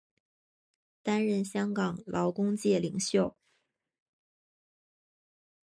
[1.03, 3.37] 担任香港劳工界领袖。